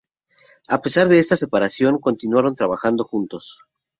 [0.67, 3.59] A pesar de esta separación, continuaron trabajando juntos.